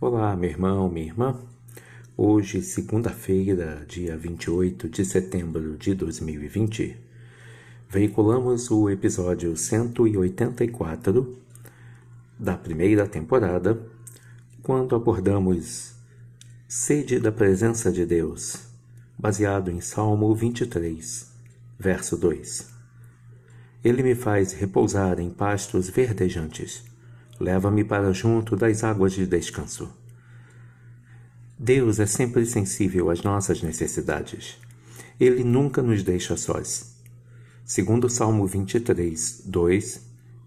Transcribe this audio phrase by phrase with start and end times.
[0.00, 1.40] Olá, meu irmão, minha irmã.
[2.16, 6.96] Hoje, segunda-feira, dia 28 de setembro de 2020,
[7.88, 11.38] veiculamos o episódio 184
[12.36, 13.80] da primeira temporada,
[14.64, 15.94] quando abordamos
[16.66, 18.66] Sede da Presença de Deus,
[19.16, 21.32] baseado em Salmo 23,
[21.78, 22.68] verso 2.
[23.82, 26.93] Ele me faz repousar em pastos verdejantes
[27.38, 29.92] Leva-me para junto das águas de descanso.
[31.58, 34.58] Deus é sempre sensível às nossas necessidades.
[35.18, 36.96] Ele nunca nos deixa sós.
[37.64, 40.00] Segundo o Salmo 23, 2,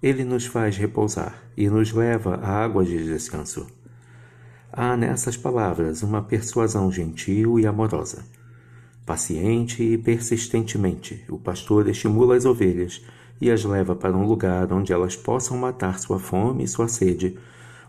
[0.04, 3.68] ele nos faz repousar e nos leva a águas de descanso.
[4.72, 8.24] Há nessas palavras uma persuasão gentil e amorosa.
[9.06, 13.02] Paciente e persistentemente, o pastor estimula as ovelhas
[13.40, 17.38] e as leva para um lugar onde elas possam matar sua fome e sua sede,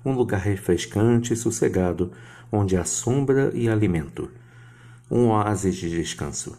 [0.04, 2.12] um lugar refrescante e sossegado,
[2.50, 4.30] onde há sombra e alimento,
[5.10, 6.56] um oásis de descanso,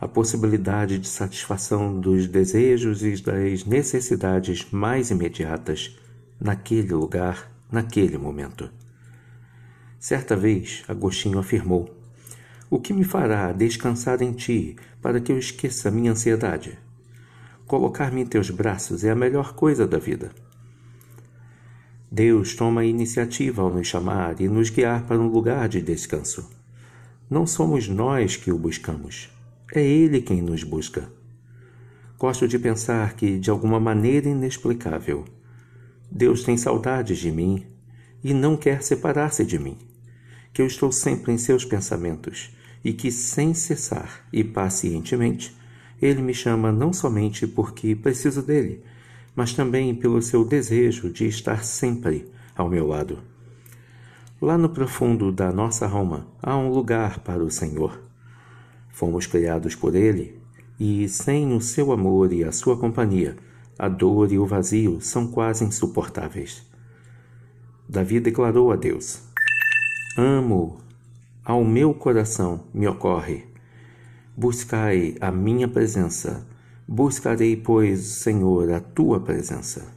[0.00, 5.96] a possibilidade de satisfação dos desejos e das necessidades mais imediatas
[6.40, 8.70] naquele lugar, naquele momento.
[9.98, 11.92] Certa vez, Agostinho afirmou:
[12.70, 16.78] O que me fará descansar em ti para que eu esqueça minha ansiedade?
[17.68, 20.30] Colocar-me em teus braços é a melhor coisa da vida.
[22.10, 26.48] Deus toma a iniciativa ao nos chamar e nos guiar para um lugar de descanso.
[27.28, 29.28] Não somos nós que o buscamos,
[29.74, 31.12] é Ele quem nos busca.
[32.18, 35.26] Gosto de pensar que, de alguma maneira inexplicável,
[36.10, 37.66] Deus tem saudades de mim
[38.24, 39.76] e não quer separar-se de mim,
[40.54, 45.57] que eu estou sempre em seus pensamentos e que, sem cessar e pacientemente,
[46.00, 48.82] ele me chama não somente porque preciso dele,
[49.34, 53.18] mas também pelo seu desejo de estar sempre ao meu lado.
[54.40, 58.00] Lá no profundo da nossa alma há um lugar para o Senhor.
[58.90, 60.40] Fomos criados por Ele,
[60.78, 63.36] e sem o seu amor e a sua companhia,
[63.76, 66.62] a dor e o vazio são quase insuportáveis.
[67.88, 69.22] Davi declarou a Deus:
[70.16, 70.78] Amo,
[71.44, 73.47] ao meu coração me ocorre
[74.40, 76.46] Buscai a minha presença.
[76.86, 79.92] Buscarei, pois, Senhor, a tua presença.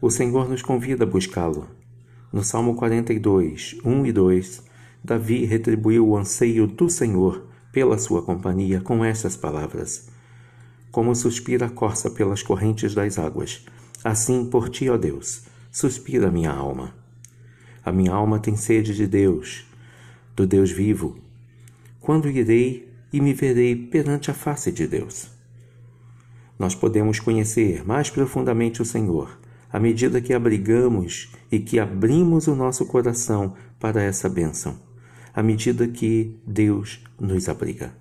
[0.00, 1.66] O Senhor nos convida a buscá-lo.
[2.32, 4.62] No Salmo 42, 1 e 2,
[5.02, 10.08] Davi retribuiu o anseio do Senhor pela sua companhia com estas palavras:
[10.92, 13.66] Como suspira a corça pelas correntes das águas,
[14.04, 16.94] assim por ti, ó Deus, suspira minha alma.
[17.84, 19.66] A minha alma tem sede de Deus,
[20.36, 21.23] do Deus vivo.
[22.04, 25.30] Quando irei e me verei perante a face de Deus?
[26.58, 29.40] Nós podemos conhecer mais profundamente o Senhor
[29.72, 34.78] à medida que abrigamos e que abrimos o nosso coração para essa bênção,
[35.32, 37.94] à medida que Deus nos abriga.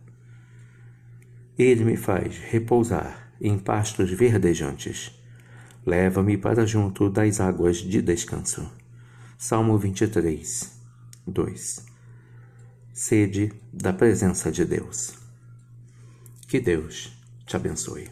[1.57, 5.17] Ele me faz repousar em pastos verdejantes.
[5.85, 8.69] Leva-me para junto das águas de descanso.
[9.37, 10.77] Salmo 23,
[11.25, 11.92] 2
[12.93, 15.15] sede da presença de Deus.
[16.47, 17.11] Que Deus
[17.47, 18.07] te abençoe.